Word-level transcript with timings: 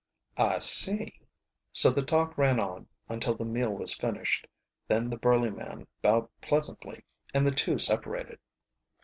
"I 0.39 0.57
see." 0.57 1.19
So 1.71 1.91
the 1.91 2.01
talk 2.01 2.35
ran 2.35 2.59
on 2.59 2.87
until 3.07 3.35
the 3.35 3.45
meal 3.45 3.69
was 3.69 3.93
finished. 3.93 4.47
Then 4.87 5.11
the 5.11 5.15
burly 5.15 5.51
man 5.51 5.85
bowed 6.01 6.27
pleasantly 6.41 7.03
and 7.35 7.45
the 7.45 7.51
two 7.51 7.77
separated. 7.77 8.39